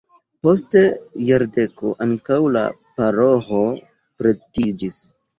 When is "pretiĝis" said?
4.23-4.99